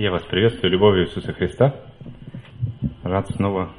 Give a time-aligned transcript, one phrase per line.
[0.00, 1.74] Я вас приветствую любовью Иисуса Христа.
[3.02, 3.72] Рад снова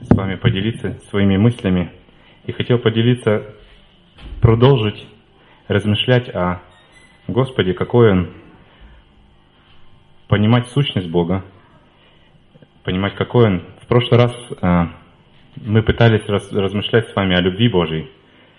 [0.00, 1.92] с вами поделиться своими мыслями.
[2.46, 3.54] И хотел поделиться,
[4.42, 5.06] продолжить
[5.68, 6.62] размышлять о
[7.28, 8.32] Господе, какой Он,
[10.26, 11.44] понимать сущность Бога,
[12.82, 13.62] понимать, какой Он.
[13.82, 14.96] В прошлый раз а,
[15.54, 18.10] мы пытались раз, размышлять с вами о любви Божьей,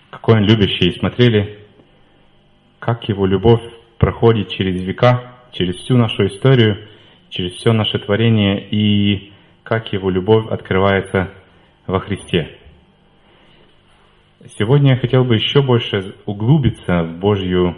[0.08, 1.66] какой Он любящий, и смотрели,
[2.78, 3.60] как Его любовь
[3.98, 6.88] проходит через века, через всю нашу историю,
[7.30, 11.30] через все наше творение и как Его любовь открывается
[11.86, 12.58] во Христе.
[14.56, 17.76] Сегодня я хотел бы еще больше углубиться в Божью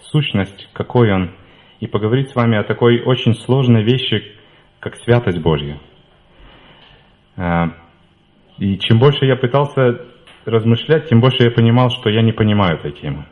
[0.00, 1.32] сущность, какой Он,
[1.80, 4.22] и поговорить с вами о такой очень сложной вещи,
[4.80, 5.78] как святость Божья.
[7.36, 7.68] А,
[8.58, 10.06] и чем больше я пытался
[10.44, 13.26] размышлять, тем больше я понимал, что я не понимаю этой темы.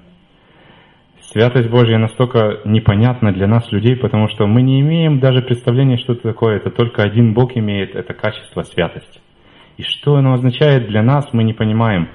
[1.37, 6.15] Святость Божья настолько непонятна для нас, людей, потому что мы не имеем даже представления, что
[6.15, 6.57] это такое.
[6.57, 9.21] Это только один Бог имеет это качество святости.
[9.77, 12.09] И что оно означает для нас, мы не понимаем.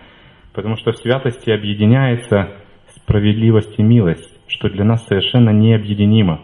[0.54, 2.64] Потому что в святости объединяется
[2.96, 6.42] справедливость и милость, что для нас совершенно необъединимо.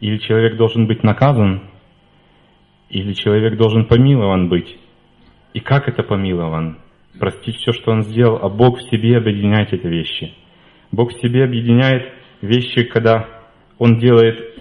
[0.00, 1.62] Или человек должен быть наказан,
[2.90, 4.78] или человек должен помилован быть.
[5.52, 6.78] И как это помилован?
[7.18, 10.32] Простить все, что он сделал, а Бог в себе объединяет эти вещи.
[10.92, 13.28] Бог в себе объединяет вещи, когда
[13.78, 14.58] Он делает,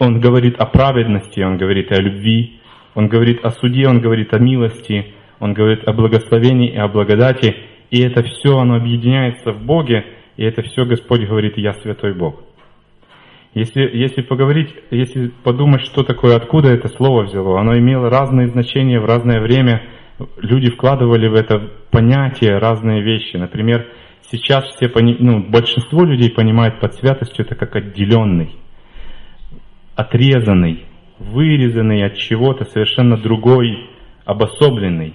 [0.00, 2.60] Он говорит о праведности, Он говорит о любви,
[2.94, 7.56] Он говорит о суде, Он говорит о милости, Он говорит о благословении и о благодати,
[7.90, 10.04] и это все, оно объединяется в Боге,
[10.36, 12.42] и это все Господь говорит, я святой Бог.
[13.54, 18.98] Если, если поговорить, если подумать, что такое, откуда это слово взяло, оно имело разные значения
[18.98, 19.82] в разное время,
[20.38, 23.36] люди вкладывали в это понятие разные вещи.
[23.36, 23.86] Например,
[24.30, 25.16] Сейчас все, пони...
[25.18, 28.56] ну, большинство людей понимает под святостью это как отделенный,
[29.94, 30.86] отрезанный,
[31.18, 33.90] вырезанный от чего-то совершенно другой,
[34.24, 35.14] обособленный.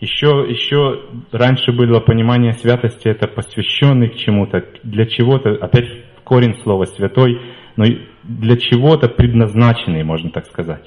[0.00, 1.00] Еще, еще
[1.32, 5.88] раньше было понимание святости, это посвященный к чему-то, для чего-то, опять
[6.24, 7.40] корень слова святой,
[7.76, 7.84] но
[8.22, 10.84] для чего-то предназначенный, можно так сказать.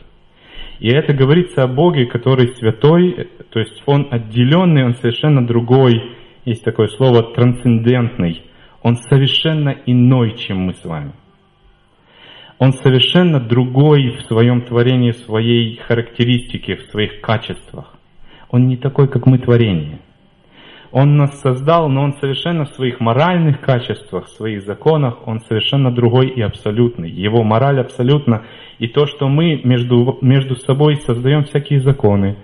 [0.80, 6.17] И это говорится о Боге, который святой, то есть Он отделенный, Он совершенно другой,
[6.48, 8.42] есть такое слово трансцендентный.
[8.82, 11.12] Он совершенно иной, чем мы с вами.
[12.58, 17.94] Он совершенно другой в своем творении, в своей характеристике, в своих качествах.
[18.50, 20.00] Он не такой, как мы творение.
[20.92, 25.94] Он нас создал, но он совершенно в своих моральных качествах, в своих законах, он совершенно
[25.94, 27.12] другой и абсолютный.
[27.12, 28.46] Его мораль абсолютно.
[28.80, 32.38] И то, что мы между, между собой создаем всякие законы,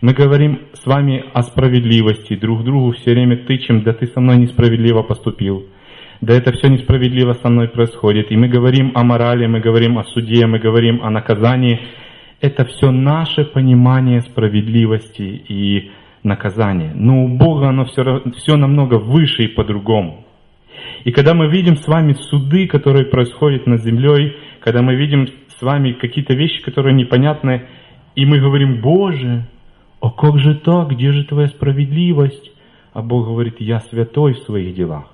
[0.00, 4.36] мы говорим с вами о справедливости, друг другу все время тычем, да ты со мной
[4.36, 5.66] несправедливо поступил,
[6.20, 8.30] да это все несправедливо со мной происходит.
[8.30, 11.80] И мы говорим о морали, мы говорим о суде, мы говорим о наказании.
[12.40, 15.90] Это все наше понимание справедливости и
[16.22, 16.92] наказания.
[16.94, 20.24] Но у Бога оно все, все намного выше и по-другому.
[21.04, 25.62] И когда мы видим с вами суды, которые происходят над землей, когда мы видим с
[25.62, 27.62] вами какие-то вещи, которые непонятны,
[28.14, 29.46] и мы говорим, Боже,
[30.00, 30.90] «О, как же так?
[30.90, 32.52] Где же твоя справедливость?»
[32.92, 35.04] А Бог говорит, «Я святой в своих делах».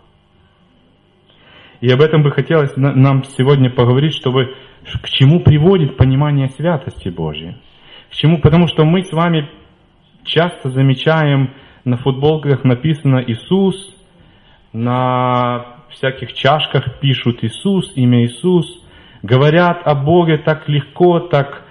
[1.81, 4.55] И об этом бы хотелось нам сегодня поговорить, чтобы
[5.03, 7.57] к чему приводит понимание святости Божьей.
[8.11, 8.41] К чему?
[8.41, 9.51] Потому что мы с вами
[10.25, 11.53] часто замечаем,
[11.85, 13.95] на футболках написано Иисус,
[14.73, 18.83] на всяких чашках пишут Иисус, имя Иисус,
[19.23, 21.65] говорят о Боге так легко, так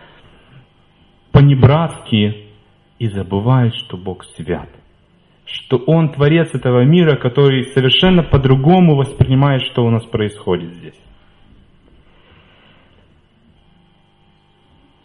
[1.32, 2.43] понебратски,
[3.04, 4.70] и забывают, что Бог свят.
[5.44, 11.02] Что Он творец этого мира, который совершенно по-другому воспринимает, что у нас происходит здесь.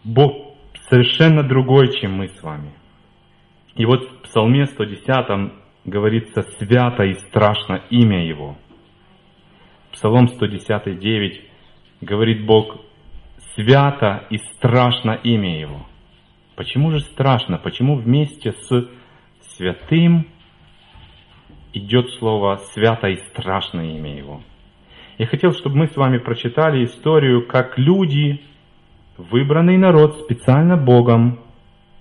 [0.05, 0.33] Бог
[0.89, 2.73] совершенно другой, чем мы с вами.
[3.75, 5.53] И вот в Псалме 110
[5.85, 8.57] говорится «Свято и страшно имя Его».
[9.91, 11.41] Псалом 110, 9
[12.03, 12.77] говорит Бог
[13.57, 15.85] «Свято и страшно имя Его».
[16.59, 17.57] Почему же страшно?
[17.57, 18.89] Почему вместе с
[19.55, 20.27] святым
[21.73, 24.41] идет слово свято и страшное имя его?
[25.19, 28.41] Я хотел, чтобы мы с вами прочитали историю, как люди,
[29.17, 31.39] выбранный народ специально Богом,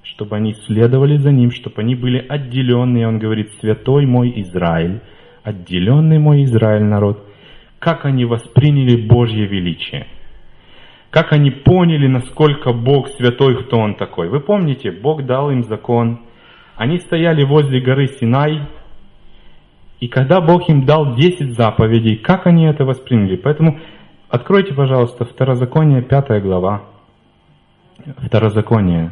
[0.01, 3.07] чтобы они следовали за Ним, чтобы они были отделенные.
[3.07, 5.01] Он говорит, святой мой Израиль,
[5.43, 7.23] отделенный мой Израиль народ,
[7.77, 10.07] как они восприняли Божье величие–
[11.09, 14.29] как они поняли, насколько Бог святой, кто Он такой.
[14.29, 16.21] Вы помните, Бог дал им закон.
[16.75, 18.67] Они стояли возле горы Синай,
[19.99, 23.35] и когда Бог им дал 10 заповедей, как они это восприняли?
[23.35, 23.79] Поэтому
[24.29, 26.83] откройте, пожалуйста, Второзаконие, 5 глава.
[28.17, 29.11] Второзаконие.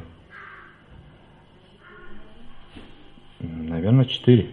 [3.40, 4.50] Наверное, 4.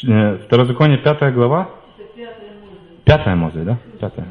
[0.00, 1.70] Второзаконие, пятая глава.
[3.04, 3.78] Пятая Мозе, да?
[3.98, 4.28] Пятая.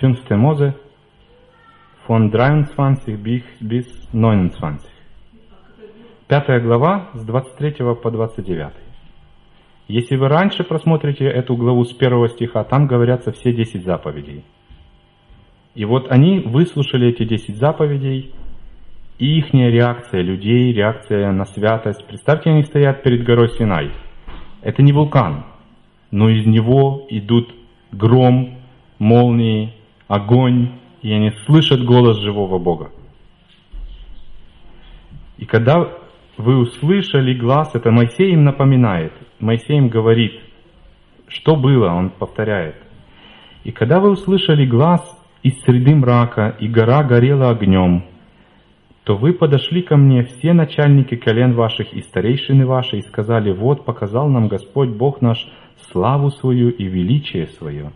[0.00, 0.72] Fünfte Mose
[2.08, 4.80] von 23 bis 29.
[6.28, 8.72] Пятая глава с 23 по 29.
[9.88, 14.44] Если вы раньше просмотрите эту главу с первого стиха, там говорятся все 10 заповедей.
[15.74, 18.32] И вот они выслушали эти 10 заповедей,
[19.18, 22.06] и их реакция людей, реакция на святость.
[22.06, 23.90] Представьте, они стоят перед горой Синай.
[24.62, 25.44] Это не вулкан,
[26.10, 27.54] но из него идут
[27.90, 28.58] гром,
[28.98, 29.74] молнии,
[30.06, 30.72] огонь,
[31.02, 32.90] и они слышат голос живого Бога.
[35.36, 35.88] И когда
[36.36, 39.12] вы услышали глаз, это Моисей им напоминает.
[39.38, 40.40] Моисей им говорит,
[41.28, 42.76] что было, он повторяет.
[43.64, 45.02] И когда вы услышали глаз
[45.42, 48.04] из среды мрака, и гора горела огнем,
[49.08, 53.84] то вы подошли ко мне все начальники колен ваших и старейшины ваши, и сказали, вот
[53.84, 55.48] показал нам Господь Бог наш
[55.90, 57.90] славу свою и величие свое.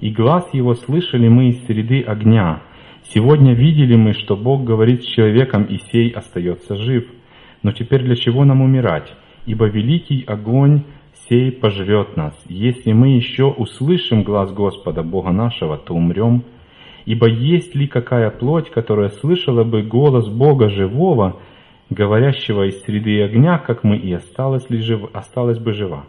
[0.00, 2.60] И глаз его слышали мы из среды огня.
[3.08, 7.06] Сегодня видели мы, что Бог говорит с человеком, и сей остается жив–
[7.62, 9.12] но теперь для чего нам умирать?
[9.46, 10.82] Ибо великий огонь
[11.28, 12.34] сей пожрет нас.
[12.48, 16.44] Если мы еще услышим глаз Господа, Бога нашего, то умрем.
[17.06, 21.40] Ибо есть ли какая плоть, которая слышала бы голос Бога живого,
[21.88, 26.04] говорящего из среды огня, как мы, и осталась, ли жив, осталась бы жива?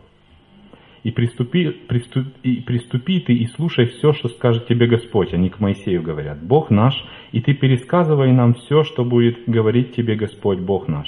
[1.04, 5.34] И приступи, приступ, и приступи ты и слушай все, что скажет тебе Господь.
[5.34, 6.94] Они к Моисею говорят, Бог наш,
[7.32, 11.08] и ты пересказывай нам все, что будет говорить тебе Господь, Бог наш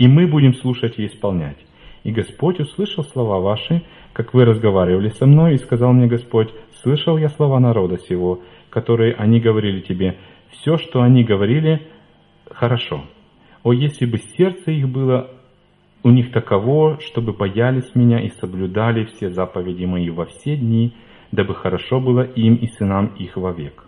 [0.00, 1.58] и мы будем слушать и исполнять.
[2.04, 3.82] И Господь услышал слова ваши,
[4.14, 6.48] как вы разговаривали со мной, и сказал мне Господь,
[6.82, 8.40] слышал я слова народа сего,
[8.70, 10.16] которые они говорили тебе,
[10.50, 11.88] все, что они говорили,
[12.50, 13.04] хорошо.
[13.62, 15.30] О, если бы сердце их было
[16.02, 20.94] у них таково, чтобы боялись меня и соблюдали все заповеди мои во все дни,
[21.30, 23.84] дабы хорошо было им и сынам их вовек.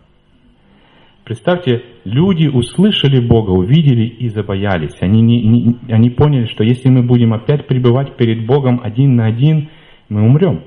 [1.25, 5.01] Представьте, люди услышали Бога, увидели и забоялись.
[5.01, 9.27] Они, не, не, они поняли, что если мы будем опять пребывать перед Богом один на
[9.27, 9.71] один,
[10.09, 10.65] мы умрем.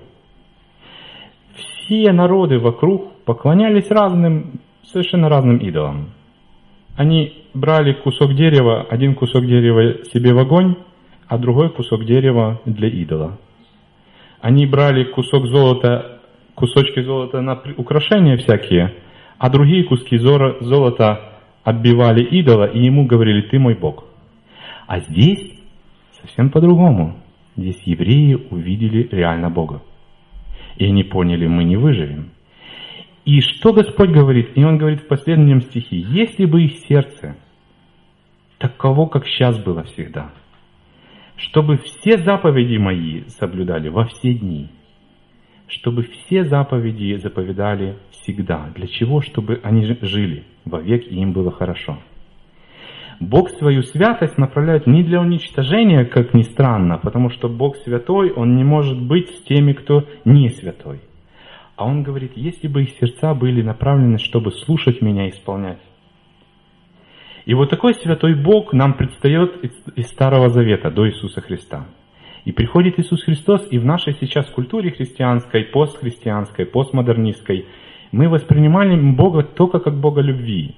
[1.56, 6.12] Все народы вокруг поклонялись разным, совершенно разным идолам.
[6.96, 10.76] Они брали кусок дерева, один кусок дерева себе в огонь,
[11.28, 13.38] а другой кусок дерева для идола.
[14.42, 16.22] Они брали кусок золота,
[16.54, 18.94] кусочки золота на украшения всякие–
[19.38, 21.34] а другие куски золота
[21.64, 24.06] отбивали идола и ему говорили, ты мой Бог.
[24.88, 25.60] А здесь
[26.22, 27.18] совсем по-другому.
[27.58, 29.82] Здесь евреи увидели реально Бога.
[30.78, 32.32] И они поняли, мы не выживем.
[33.26, 34.52] И что Господь говорит?
[34.56, 37.36] И Он говорит в последнем стихе, если бы их сердце
[38.60, 40.32] таково, как сейчас было всегда,
[41.36, 44.70] чтобы все заповеди мои соблюдали во все дни,
[45.68, 48.70] чтобы все заповеди заповедали всегда.
[48.76, 49.22] Для чего?
[49.22, 51.98] Чтобы они жили вовек и им было хорошо.
[53.20, 58.56] Бог свою святость направляет не для уничтожения, как ни странно, потому что Бог святой, Он
[58.56, 61.00] не может быть с теми, кто не святой.
[61.76, 65.82] А Он говорит, если бы их сердца были направлены, чтобы слушать меня и исполнять.
[67.46, 69.64] И вот такой святой Бог нам предстает
[69.96, 71.86] из Старого Завета до Иисуса Христа.
[72.44, 77.66] И приходит Иисус Христос, и в нашей сейчас культуре христианской, постхристианской, постмодернистской,
[78.12, 80.76] мы воспринимали Бога только как Бога любви.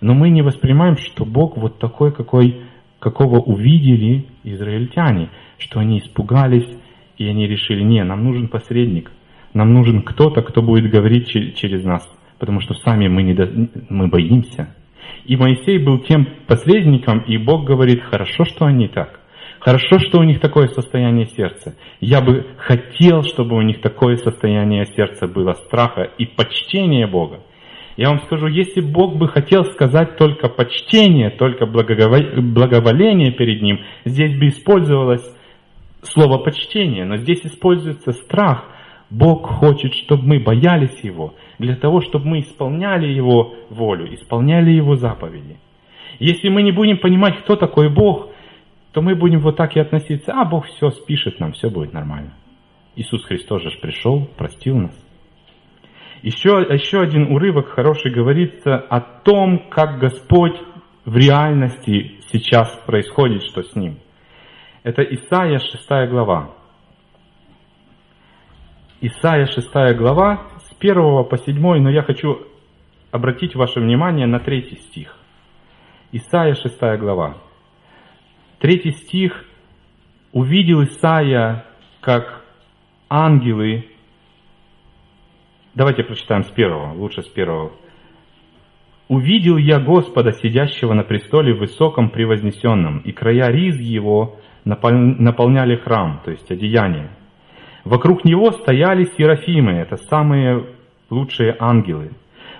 [0.00, 2.60] Но мы не воспринимаем, что Бог вот такой, какой,
[2.98, 6.68] какого увидели израильтяне, что они испугались,
[7.16, 9.10] и они решили, не, нам нужен посредник,
[9.56, 12.06] нам нужен кто-то, кто будет говорить через нас,
[12.38, 13.50] потому что сами мы, не до...
[13.88, 14.74] мы боимся.
[15.24, 19.18] И Моисей был тем посредником, и Бог говорит, хорошо, что они так.
[19.60, 21.74] Хорошо, что у них такое состояние сердца.
[22.00, 27.40] Я бы хотел, чтобы у них такое состояние сердца было страха и почтения Бога.
[27.96, 34.38] Я вам скажу, если Бог бы хотел сказать только почтение, только благоволение перед Ним, здесь
[34.38, 35.26] бы использовалось
[36.02, 38.75] слово почтение, но здесь используется страх.
[39.10, 44.96] Бог хочет, чтобы мы боялись Его, для того, чтобы мы исполняли Его волю, исполняли Его
[44.96, 45.58] заповеди.
[46.18, 48.30] Если мы не будем понимать, кто такой Бог,
[48.92, 52.32] то мы будем вот так и относиться, а Бог все спишет нам, все будет нормально.
[52.96, 55.06] Иисус Христос же пришел, простил нас.
[56.22, 60.56] Еще, еще один урывок хороший говорится о том, как Господь
[61.04, 63.98] в реальности сейчас происходит, что с Ним.
[64.82, 66.50] Это Исаия 6 глава.
[69.06, 72.40] Исаия 6 глава с 1 по 7, но я хочу
[73.12, 75.16] обратить ваше внимание на третий стих.
[76.10, 77.36] Исаия 6 глава.
[78.58, 79.44] Третий стих.
[80.32, 81.64] «Увидел Исаия,
[82.00, 82.44] как
[83.08, 83.86] ангелы...»
[85.76, 87.70] Давайте прочитаем с первого, лучше с первого.
[89.06, 96.32] «Увидел я Господа, сидящего на престоле высоком превознесенном, и края риз его наполняли храм, то
[96.32, 97.15] есть одеяние.
[97.86, 100.66] Вокруг него стояли серафимы, это самые
[101.08, 102.10] лучшие ангелы.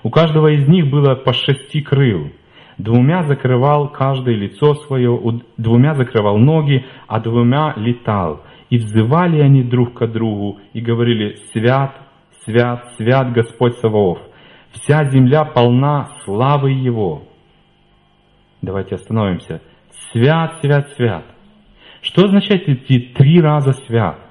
[0.04, 2.30] У каждого из них было по шести крыл.
[2.78, 5.20] Двумя закрывал каждое лицо свое,
[5.56, 8.42] двумя закрывал ноги, а двумя летал.
[8.70, 11.96] И взывали они друг к другу и говорили «Свят,
[12.44, 14.20] свят, свят Господь Саваоф!
[14.74, 17.24] Вся земля полна славы Его!»
[18.62, 19.60] Давайте остановимся.
[20.12, 21.24] Свят, свят, свят.
[22.00, 24.25] Что означает эти три раза свят?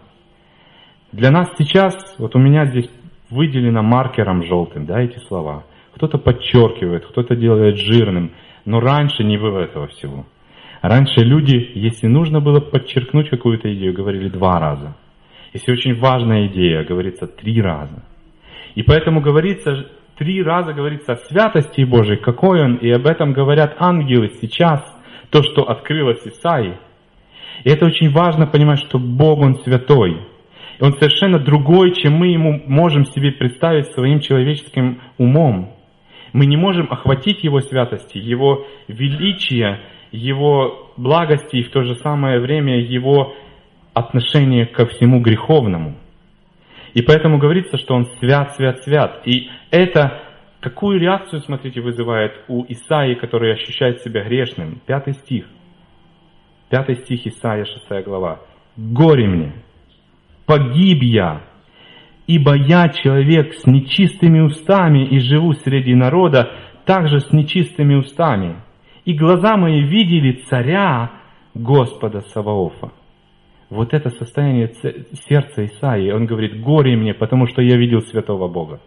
[1.15, 2.89] Для нас сейчас, вот у меня здесь
[3.29, 5.63] выделено маркером желтым, да, эти слова.
[5.93, 8.31] Кто-то подчеркивает, кто-то делает жирным,
[8.65, 10.25] но раньше не было этого всего.
[10.81, 14.97] Раньше люди, если нужно было подчеркнуть какую-то идею, говорили два раза.
[15.53, 18.03] Если очень важная идея, говорится три раза.
[18.75, 23.77] И поэтому говорится, три раза говорится о святости Божией, какой Он, и об этом говорят
[23.79, 24.83] ангелы сейчас,
[25.29, 26.77] то, что открылось Исаии.
[27.63, 30.34] И это очень важно понимать, что Бог, Он святой.
[30.79, 35.73] Он совершенно другой, чем мы Ему можем себе представить своим человеческим умом.
[36.33, 42.39] Мы не можем охватить Его святости, Его величия, Его благости и в то же самое
[42.39, 43.35] время Его
[43.93, 45.95] отношение ко всему греховному.
[46.93, 49.21] И поэтому говорится, что Он свят, свят, свят.
[49.25, 50.21] И это
[50.59, 54.81] какую реакцию, смотрите, вызывает у Исаии, который ощущает себя грешным?
[54.85, 55.45] Пятый стих.
[56.69, 58.41] Пятый стих Исаия, 6 глава.
[58.75, 59.53] «Горе мне,
[60.45, 61.41] погиб я,
[62.27, 66.51] ибо я человек с нечистыми устами и живу среди народа,
[66.85, 68.57] также с нечистыми устами,
[69.05, 71.11] и глаза мои видели царя
[71.53, 72.91] Господа Саваофа».
[73.69, 74.71] Вот это состояние
[75.27, 78.79] сердца Исаии, он говорит, горе мне, потому что я видел святого Бога.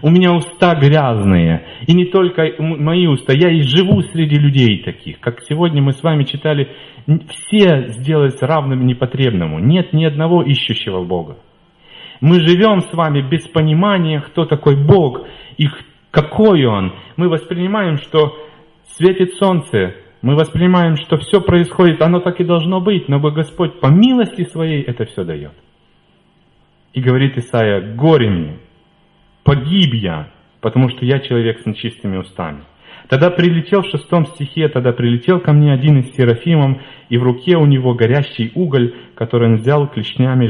[0.00, 5.20] У меня уста грязные, и не только мои уста, я и живу среди людей таких.
[5.20, 6.70] Как сегодня мы с вами читали,
[7.28, 9.58] все сделались равным непотребному.
[9.58, 11.36] Нет ни одного ищущего Бога.
[12.20, 15.26] Мы живем с вами без понимания, кто такой Бог
[15.58, 15.66] и
[16.10, 16.94] какой Он.
[17.16, 18.36] Мы воспринимаем, что
[18.96, 23.88] светит солнце, мы воспринимаем, что все происходит, оно так и должно быть, но Господь по
[23.88, 25.52] милости своей это все дает.
[26.92, 28.58] И говорит Исаия, горе мне,
[29.44, 30.28] погиб я,
[30.60, 32.64] потому что я человек с нечистыми устами.
[33.08, 37.56] Тогда прилетел в шестом стихе, тогда прилетел ко мне один из серафимов, и в руке
[37.56, 40.48] у него горящий уголь, который он взял клешнями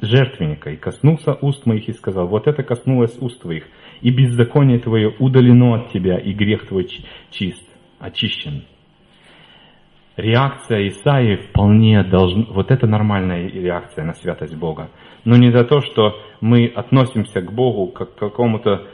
[0.00, 3.64] жертвенника, и коснулся уст моих и сказал, вот это коснулось уст твоих,
[4.00, 6.88] и беззаконие твое удалено от тебя, и грех твой
[7.30, 7.66] чист,
[7.98, 8.64] очищен.
[10.16, 14.90] Реакция Исаии вполне должна, вот это нормальная реакция на святость Бога.
[15.24, 18.86] Но не за то, что мы относимся к Богу как к какому-то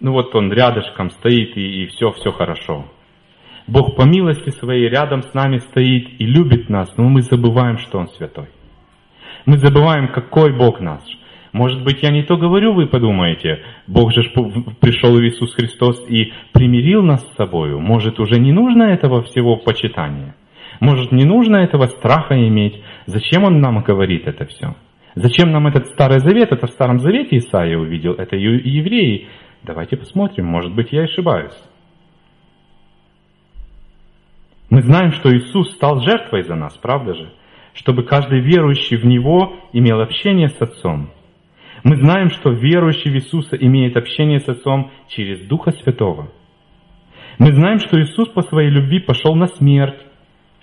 [0.00, 2.86] ну вот он рядышком стоит, и, и все, все хорошо.
[3.66, 7.98] Бог по милости своей рядом с нами стоит и любит нас, но мы забываем, что
[7.98, 8.46] Он святой.
[9.44, 11.02] Мы забываем, какой Бог наш.
[11.52, 14.22] Может быть, я не то говорю, вы подумаете, Бог же
[14.80, 17.80] пришел Иисус Христос и примирил нас с собою.
[17.80, 20.36] Может, уже не нужно этого всего почитания?
[20.80, 22.82] Может, не нужно этого страха иметь?
[23.06, 24.74] Зачем Он нам говорит это все?
[25.14, 26.52] Зачем нам этот Старый Завет?
[26.52, 29.28] Это в Старом Завете Исаия увидел, это евреи
[29.66, 31.56] Давайте посмотрим, может быть, я ошибаюсь.
[34.70, 37.32] Мы знаем, что Иисус стал жертвой за нас, правда же?
[37.74, 41.10] Чтобы каждый верующий в Него имел общение с Отцом.
[41.82, 46.30] Мы знаем, что верующий в Иисуса имеет общение с Отцом через Духа Святого.
[47.38, 50.05] Мы знаем, что Иисус по своей любви пошел на смерть,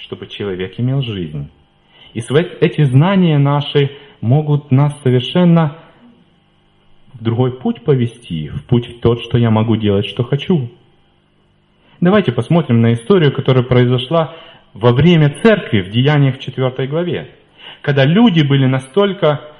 [0.03, 1.49] чтобы человек имел жизнь.
[2.13, 3.91] И эти знания наши
[4.21, 5.77] могут нас совершенно
[7.13, 10.69] в другой путь повести, в путь тот, что я могу делать, что хочу.
[12.01, 14.35] Давайте посмотрим на историю, которая произошла
[14.73, 17.35] во время церкви в Деяниях 4 главе,
[17.81, 19.53] когда люди были настолько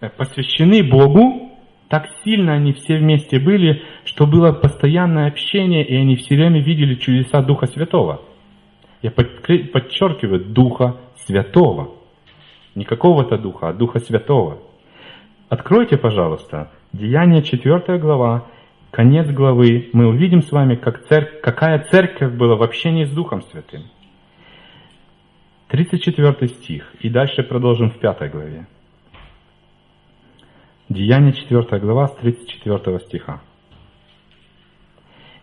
[0.00, 1.50] э, посвящены Богу,
[1.88, 6.94] так сильно они все вместе были, что было постоянное общение, и они все время видели
[6.94, 8.22] чудеса Духа Святого.
[9.02, 11.94] Я подчеркиваю, Духа Святого.
[12.74, 14.58] Не какого-то Духа, а Духа Святого.
[15.48, 18.46] Откройте, пожалуйста, Деяние 4 глава,
[18.90, 23.42] конец главы, мы увидим с вами, как церковь, какая церковь была в общении с Духом
[23.42, 23.84] Святым.
[25.68, 26.94] 34 стих.
[27.00, 28.66] И дальше продолжим в 5 главе.
[30.88, 33.40] Деяние 4 глава с 34 стиха.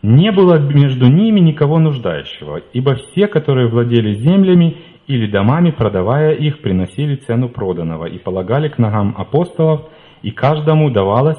[0.02, 4.78] «Не было между ними никого нуждающего, ибо все, которые владели землями
[5.08, 9.90] или домами, продавая их, приносили цену проданного и полагали к ногам апостолов,
[10.22, 11.38] и каждому давалось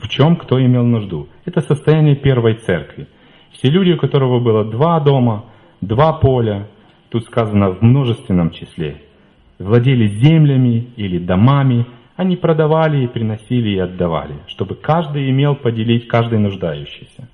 [0.00, 1.28] в чем кто имел нужду.
[1.44, 3.06] Это состояние первой церкви.
[3.52, 5.44] Все люди, у которого было два дома,
[5.80, 6.68] два поля,
[7.10, 9.02] тут сказано в множественном числе,
[9.58, 16.38] владели землями или домами, они продавали и приносили и отдавали, чтобы каждый имел поделить каждый
[16.38, 17.28] нуждающийся.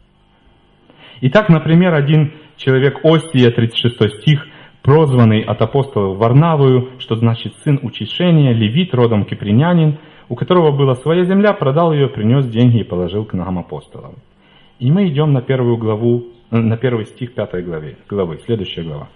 [1.22, 4.46] Итак, например, один человек Осия, 36 стих,
[4.82, 11.24] прозванный от апостолов Варнавую, что значит сын учащения, левит, родом кипринянин, у которого была своя
[11.24, 14.14] земля, продал ее, принес деньги и положил к ногам апостолов.
[14.78, 19.08] И мы идем на первую главу, на первый стих пятой главы, главы, следующая глава.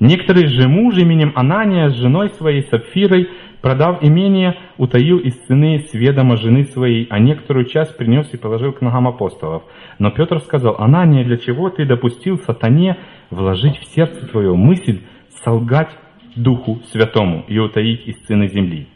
[0.00, 3.28] Некоторый же муж именем Анания с женой своей Сапфирой,
[3.60, 8.72] продав имение, утаил из цены с ведома жены своей, а некоторую часть принес и положил
[8.72, 9.62] к ногам апостолов.
[9.98, 12.96] Но Петр сказал, Анания, для чего ты допустил сатане
[13.30, 15.00] вложить в сердце твое мысль
[15.44, 15.90] солгать
[16.36, 18.88] Духу Святому и утаить из цены земли?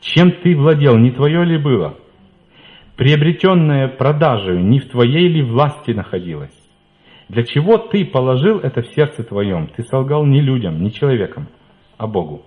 [0.00, 1.96] Чем ты владел, не твое ли было?
[2.96, 6.54] Приобретенное продажей не в твоей ли власти находилось?
[7.28, 9.66] Для чего ты положил это в сердце твоем?
[9.66, 11.48] Ты солгал не людям, не человекам,
[11.98, 12.42] а Богу.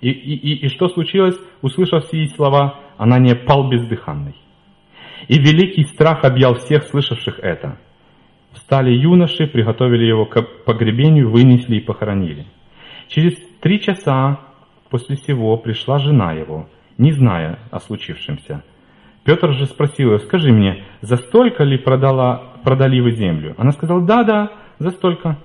[0.00, 4.36] И, и, и, что случилось, услышав сии слова, она не пал бездыханной.
[5.28, 7.78] И великий страх объял всех слышавших это.
[8.52, 12.46] Встали юноши, приготовили его к погребению, вынесли и похоронили.
[13.08, 14.40] Через три часа
[14.90, 18.62] после сего пришла жена его, не зная о случившемся.
[19.24, 23.54] Петр же спросил ее, скажи мне, за столько ли продала, продали вы землю?
[23.56, 25.38] Она сказала, да, да, за столько.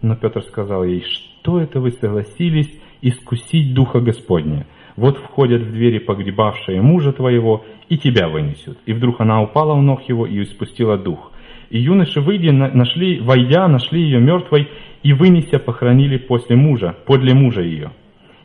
[0.00, 4.66] Но Петр сказал ей, что это вы согласились искусить Духа Господня?
[4.96, 8.78] Вот входят в двери погребавшие мужа твоего, и тебя вынесут.
[8.84, 11.30] И вдруг она упала у ног его и испустила дух.
[11.70, 14.68] И юноши, выйдя, нашли, войдя, нашли ее мертвой,
[15.02, 17.92] и вынеся, похоронили после мужа, подле мужа ее.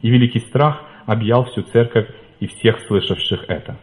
[0.01, 2.07] И великий страх объял всю церковь
[2.39, 3.77] и всех слышавших это.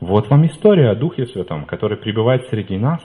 [0.00, 3.00] Вот вам история о Духе Святом, который пребывает среди нас.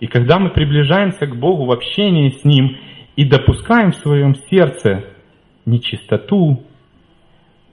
[0.00, 2.76] И когда мы приближаемся к Богу в общении с Ним
[3.16, 5.04] и допускаем в своем сердце
[5.66, 6.64] нечистоту,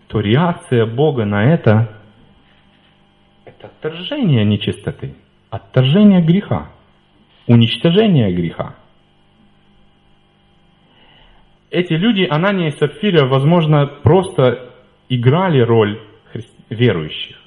[0.08, 1.96] то реакция Бога на это–
[3.60, 5.16] это отторжение нечистоты,
[5.50, 6.70] отторжение греха,
[7.48, 8.76] уничтожение греха.
[11.70, 14.74] Эти люди, Анания и Сапфира, возможно, просто
[15.10, 16.02] играли роль
[16.70, 17.38] верующих.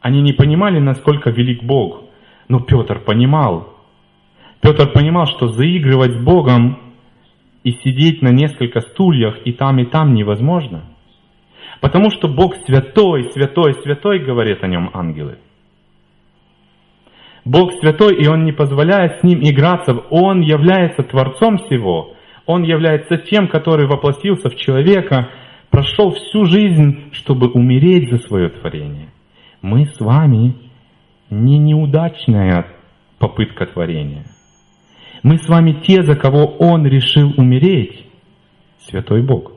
[0.00, 2.04] Они не понимали, насколько велик Бог,
[2.48, 3.73] но Петр понимал.
[4.64, 6.78] Петр понимал, что заигрывать с Богом
[7.64, 10.84] и сидеть на несколько стульях и там, и там невозможно.
[11.82, 15.36] Потому что Бог святой, святой, святой, говорят о нем ангелы.
[17.44, 19.92] Бог святой, и Он не позволяет с Ним играться.
[20.08, 22.14] Он является Творцом всего.
[22.46, 25.28] Он является тем, который воплотился в человека,
[25.68, 29.10] прошел всю жизнь, чтобы умереть за свое творение.
[29.60, 30.54] Мы с вами
[31.28, 32.68] не неудачная
[33.18, 34.24] попытка творения.
[35.24, 38.06] Мы с вами те, за кого Он решил умереть.
[38.80, 39.52] Святой Бог.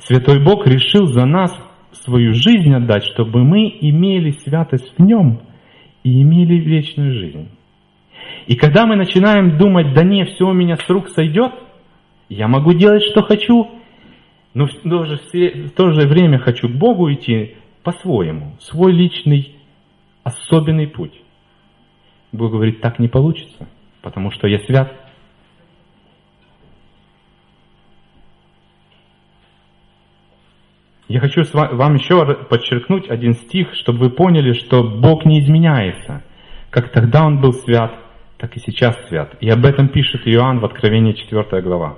[0.00, 1.56] Святой Бог решил за нас
[1.92, 5.42] свою жизнь отдать, чтобы мы имели святость в Нем
[6.02, 7.48] и имели вечную жизнь.
[8.48, 11.52] И когда мы начинаем думать, да не, все у меня с рук сойдет,
[12.28, 13.70] я могу делать, что хочу,
[14.54, 17.54] но в то же, в то же время хочу к Богу идти
[17.84, 19.54] по-своему, свой личный
[20.24, 21.14] особенный путь.
[22.32, 23.68] Бог говорит, так не получится,
[24.04, 24.92] потому что я свят.
[31.08, 36.22] Я хочу вам еще подчеркнуть один стих, чтобы вы поняли, что Бог не изменяется.
[36.70, 37.94] Как тогда Он был свят,
[38.36, 39.36] так и сейчас свят.
[39.40, 41.96] И об этом пишет Иоанн в Откровении 4 глава.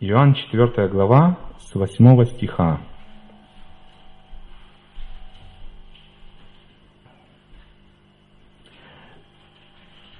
[0.00, 2.80] Иоанн 4 глава с 8 стиха.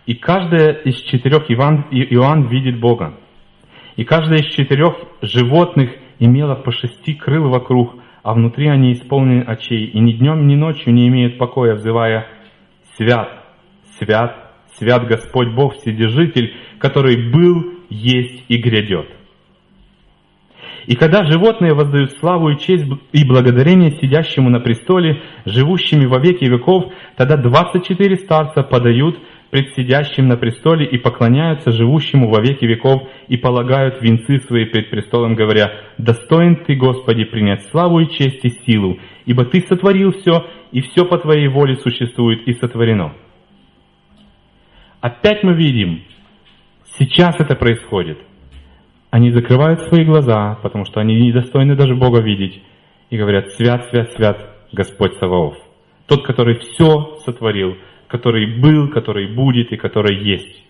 [0.06, 3.18] И каждая из четырех Иоанн, Иоанн видит Бога.
[3.96, 5.90] И каждая из четырех животных
[6.20, 10.92] имела по шести крыл вокруг, а внутри они исполнены очей, и ни днем, ни ночью
[10.92, 12.28] не имеют покоя, взывая
[12.96, 13.44] «Свят,
[13.98, 19.08] свят, свят Господь Бог, Вседержитель, который был, есть и грядет».
[20.86, 26.44] И когда животные воздают славу и честь и благодарение сидящему на престоле, живущими во веки
[26.44, 29.18] веков, тогда 24 старца подают
[29.50, 35.34] пред на престоле и поклоняются живущему во веки веков и полагают венцы свои пред престолом,
[35.34, 40.80] говоря, «Достоин Ты, Господи, принять славу и честь и силу, ибо Ты сотворил все, и
[40.80, 43.14] все по Твоей воле существует и сотворено».
[45.00, 46.02] Опять мы видим,
[46.98, 48.18] сейчас это происходит.
[49.10, 52.60] Они закрывают свои глаза, потому что они недостойны даже Бога видеть,
[53.10, 55.56] и говорят, свят, свят, свят Господь Саваоф.
[56.06, 57.76] Тот, который все сотворил,
[58.16, 60.64] который был, который будет и который есть.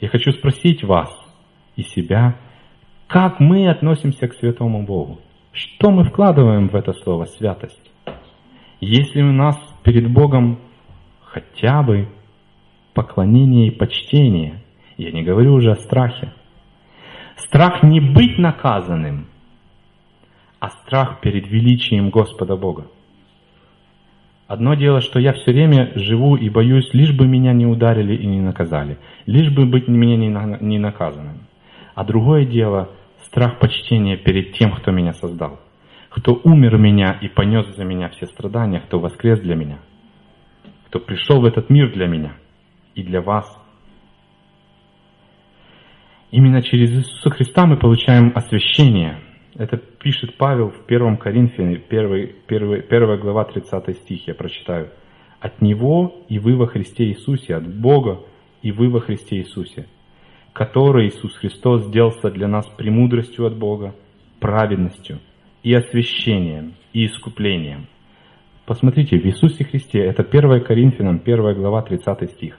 [0.00, 1.10] Я хочу спросить вас
[1.74, 2.36] и себя,
[3.08, 5.20] как мы относимся к святому Богу?
[5.52, 7.90] Что мы вкладываем в это слово «святость»?
[8.80, 10.60] Если у нас перед Богом
[11.22, 12.08] хотя бы
[12.92, 14.62] поклонение и почтение,
[14.96, 16.32] я не говорю уже о страхе,
[17.36, 19.26] страх не быть наказанным,
[20.60, 22.86] а страх перед величием Господа Бога.
[24.54, 28.24] Одно дело, что я все время живу и боюсь, лишь бы меня не ударили и
[28.24, 31.40] не наказали, лишь бы быть меня не наказанным.
[31.96, 32.88] А другое дело–
[33.24, 35.58] страх почтения перед тем, кто меня создал,
[36.08, 39.78] кто умер меня и понес за меня все страдания, кто воскрес для меня,
[40.86, 42.34] кто пришел в этот мир для меня
[42.94, 43.60] и для вас.
[46.30, 49.18] Именно через Иисуса Христа мы получаем освящение–
[49.56, 54.90] это пишет Павел в 1 Коринфяне, 1, 1, 1 глава 30 стих, я прочитаю.
[55.40, 58.20] «От Него и вы во Христе Иисусе, от Бога
[58.62, 59.86] и вы во Христе Иисусе,
[60.52, 63.94] который Иисус Христос сделался для нас премудростью от Бога,
[64.40, 65.20] праведностью
[65.62, 67.86] и освящением, и искуплением».
[68.66, 72.58] Посмотрите, в Иисусе Христе, это 1 Коринфянам, 1 глава, 30 стих.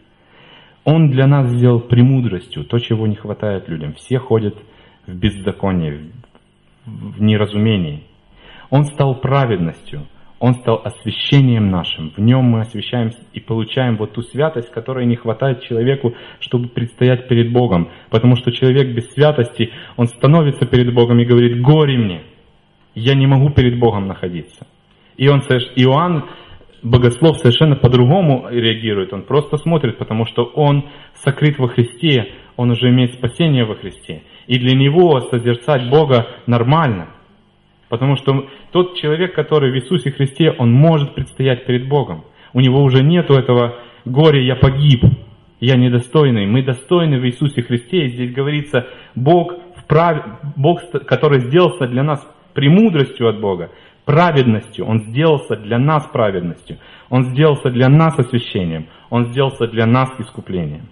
[0.83, 3.93] Он для нас сделал премудростью, то, чего не хватает людям.
[3.93, 4.55] Все ходят
[5.07, 6.11] в беззаконии,
[6.85, 8.03] в неразумении.
[8.69, 10.07] Он стал праведностью,
[10.39, 12.11] Он стал освящением нашим.
[12.11, 17.27] В нем мы освящаемся и получаем вот ту святость, которой не хватает человеку, чтобы предстоять
[17.27, 17.89] перед Богом.
[18.09, 22.23] Потому что человек без святости, он становится перед Богом и говорит, горе мне,
[22.95, 24.67] я не могу перед Богом находиться.
[25.17, 26.25] И он, Иоанн,
[26.83, 29.13] богослов, совершенно по-другому реагирует.
[29.13, 34.23] Он просто смотрит, потому что он сокрыт во Христе, он уже имеет спасение во Христе.
[34.47, 37.07] И для него созерцать Бога нормально.
[37.89, 42.25] Потому что тот человек, который в Иисусе Христе, он может предстоять перед Богом.
[42.53, 45.03] У него уже нету этого горя «я погиб»,
[45.59, 46.45] «я недостойный».
[46.45, 48.05] Мы достойны в Иисусе Христе.
[48.05, 50.39] И здесь говорится, Бог, вправ...
[50.55, 53.71] Бог, который сделался для нас премудростью от Бога,
[54.05, 54.85] праведностью.
[54.85, 56.77] Он сделался для нас праведностью.
[57.09, 58.87] Он сделался для нас освящением.
[59.09, 60.89] Он сделался для нас искуплением.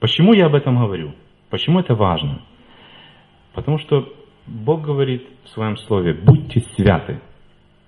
[0.00, 1.12] Почему я об этом говорю?
[1.52, 2.40] Почему это важно?
[3.52, 4.10] Потому что
[4.46, 7.20] Бог говорит в своем слове, будьте святы,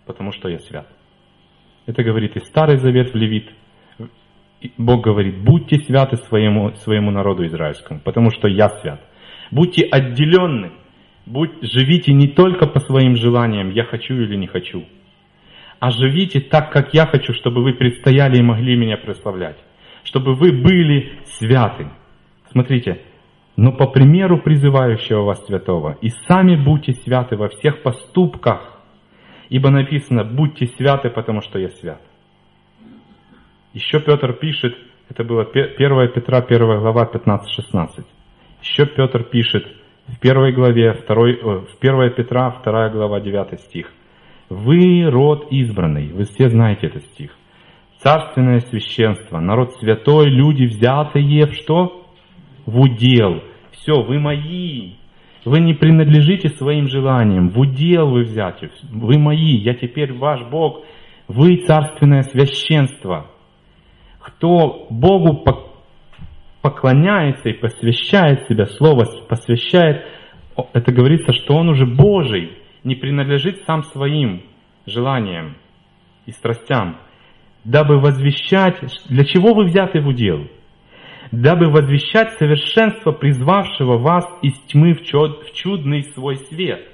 [0.04, 0.86] потому что я свят.
[1.86, 3.48] Это говорит и Старый Завет в Левит.
[4.76, 9.00] Бог говорит, будьте святы своему, своему народу израильскому, потому что я свят.
[9.50, 10.72] Будьте отделенны,
[11.24, 14.84] будь, живите не только по своим желаниям, я хочу или не хочу,
[15.80, 19.56] а живите так, как я хочу, чтобы вы предстояли и могли меня прославлять,
[20.02, 21.88] чтобы вы были святы.
[22.50, 23.00] Смотрите,
[23.56, 28.80] но по примеру призывающего вас святого, и сами будьте святы во всех поступках,
[29.48, 32.00] ибо написано, будьте святы, потому что я свят.
[33.72, 34.76] Еще Петр пишет,
[35.08, 35.76] это было 1
[36.12, 38.04] Петра, 1 глава, 15-16.
[38.62, 39.66] Еще Петр пишет
[40.06, 43.92] в 1 главе, 2, в 1 Петра, 2 глава, 9 стих.
[44.48, 47.30] Вы род избранный, вы все знаете этот стих.
[47.98, 52.03] Царственное священство, народ святой, люди взятые в что?
[52.66, 53.42] В удел.
[53.72, 54.94] Все, вы мои.
[55.44, 57.50] Вы не принадлежите своим желаниям.
[57.50, 58.70] В удел вы взяты.
[58.90, 59.56] Вы мои.
[59.56, 60.84] Я теперь ваш Бог.
[61.28, 63.26] Вы царственное священство.
[64.20, 65.44] Кто Богу
[66.62, 70.06] поклоняется и посвящает себя, слово посвящает,
[70.72, 72.52] это говорится, что он уже Божий,
[72.84, 74.42] не принадлежит сам своим
[74.86, 75.56] желаниям
[76.24, 76.96] и страстям,
[77.64, 80.46] дабы возвещать, для чего вы взяты в удел–
[81.30, 85.02] дабы возвещать совершенство призвавшего вас из тьмы в
[85.52, 86.86] чудный свой свет.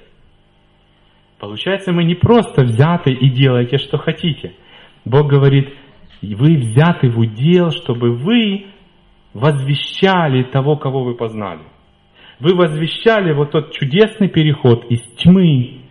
[1.39, 4.53] Получается, мы не просто взяты и делаете, что хотите.
[5.05, 5.73] Бог говорит,
[6.21, 8.67] вы взяты в удел, чтобы вы
[9.33, 11.61] возвещали того, кого вы познали.
[12.39, 15.81] Вы возвещали вот тот чудесный переход из тьмы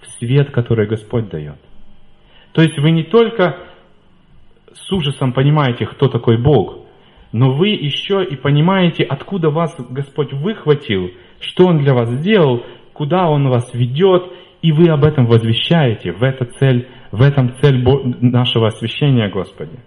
[0.00, 1.58] в свет, который Господь дает.
[2.52, 3.58] То есть вы не только
[4.72, 6.86] с ужасом понимаете, кто такой Бог,
[7.32, 11.10] но вы еще и понимаете, откуда вас Господь выхватил,
[11.40, 16.12] что Он для вас сделал, куда Он вас ведет, и вы об этом возвещаете.
[16.12, 17.82] В, это цель, в этом цель
[18.20, 19.78] нашего освящения, Господи.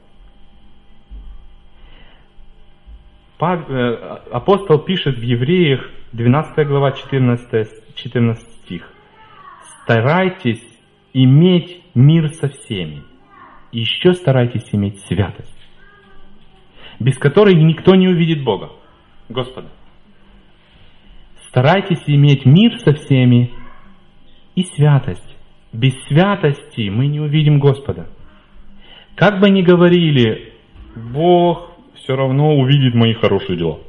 [3.41, 3.93] Э,
[4.31, 8.87] апостол пишет в Евреях, 12 глава, 14, 14 стих.
[9.81, 10.63] «Старайтесь
[11.13, 13.03] иметь мир со всеми,
[13.71, 15.50] и еще старайтесь иметь святость,
[17.01, 18.71] без которой никто не увидит Бога,
[19.27, 19.69] Господа.
[21.47, 23.51] Старайтесь иметь мир со всеми
[24.55, 25.35] и святость.
[25.73, 28.07] Без святости мы не увидим Господа.
[29.15, 30.53] Как бы ни говорили,
[30.95, 33.79] Бог все равно увидит мои хорошие дела.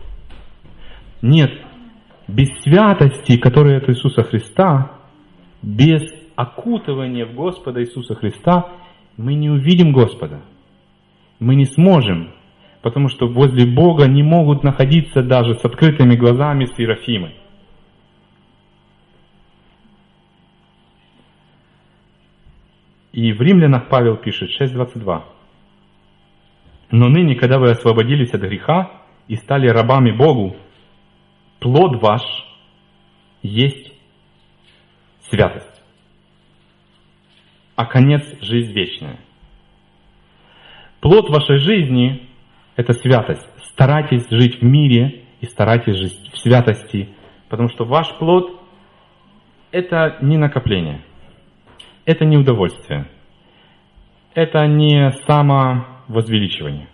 [1.21, 1.53] Нет,
[2.29, 4.93] без святости, которая от Иисуса Христа,
[5.61, 6.03] без
[6.35, 8.73] окутывания в Господа Иисуса Христа,
[9.19, 10.41] мы не увидим Господа.
[11.39, 12.31] Мы не сможем,
[12.83, 17.35] потому что возле Бога не могут находиться даже с открытыми глазами серафимы.
[23.13, 25.23] И в Римлянах Павел пишет 6.22.
[26.91, 28.91] Но ныне, когда вы освободились от греха
[29.29, 30.57] и стали рабами Богу,
[31.61, 32.23] плод ваш
[33.43, 33.93] есть
[35.31, 35.83] святость,
[37.77, 39.19] а конец– жизнь вечная.
[41.01, 42.27] Плод вашей жизни–
[42.77, 43.47] это святость.
[43.73, 47.09] Старайтесь жить в мире и старайтесь жить в святости,
[47.49, 48.61] потому что ваш плод–
[49.71, 51.03] это не накопление–
[52.05, 53.07] это не удовольствие.
[54.35, 56.89] Это не самовозвеличивание.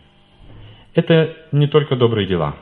[0.94, 2.56] Это не только добрые дела.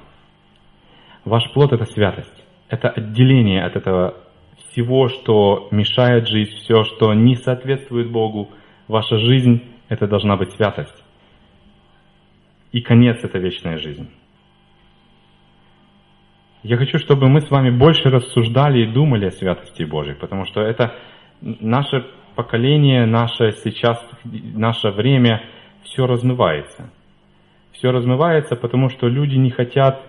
[1.24, 2.44] Ваш плод– это святость.
[2.68, 4.14] Это отделение от этого
[4.58, 8.50] всего, что мешает жить, все, что не соответствует Богу.
[8.86, 11.02] Ваша жизнь– это должна быть святость.
[12.72, 14.08] И конец– это вечная жизнь.
[16.62, 20.62] Я хочу, чтобы мы с вами больше рассуждали и думали о святости Божьей, потому что
[20.62, 20.94] это
[21.40, 25.42] наше поколение наше сейчас, наше время,
[25.82, 26.90] все размывается.
[27.72, 30.02] Все размывается, потому что люди не хотят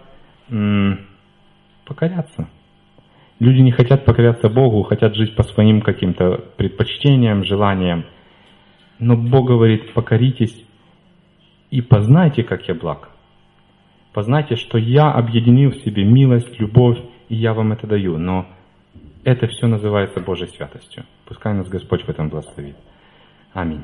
[0.49, 1.05] м,
[1.85, 2.49] покоряться.
[3.39, 8.05] Люди не хотят покоряться Богу, хотят жить по своим каким-то предпочтениям, желаниям.
[8.99, 10.66] Но Бог говорит, покоритесь
[11.71, 13.09] и познайте, как я благ.
[14.13, 16.99] Познайте, что я объединил в себе милость, любовь,
[17.29, 18.17] и я вам это даю.
[18.17, 18.47] Но
[19.23, 21.05] это все называется Божьей святостью.
[21.25, 22.77] Пускай нас Господь в этом благословит.
[23.53, 23.83] Аминь.